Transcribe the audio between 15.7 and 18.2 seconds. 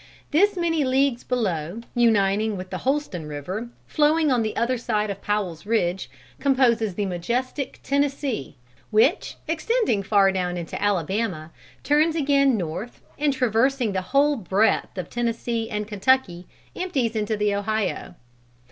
Kentucky, empties into the Ohio.